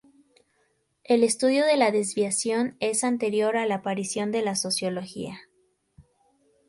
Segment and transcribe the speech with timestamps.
[1.03, 5.37] El estudio de la desviación es anterior a la aparición de la sociología.